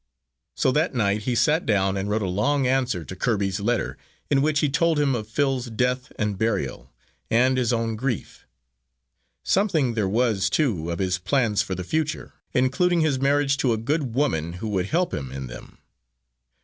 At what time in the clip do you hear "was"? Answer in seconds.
10.09-10.49